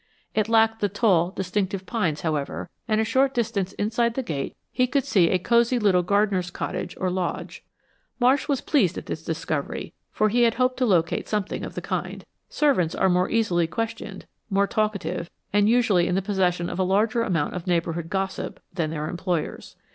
[0.33, 4.87] It lacked the tall, distinctive pines, however, and a short distance inside the gate he
[4.87, 7.63] could see a cozy little gardener's cottage, or lodge.
[8.19, 11.75] Marsh was well pleased at this discovery, for he had hoped to locate something of
[11.75, 12.25] the kind.
[12.49, 17.21] Servants are more easily, questioned, more talkative, and usually in the possession of a larger
[17.21, 19.75] amount of neighborhood gossip, than their employers.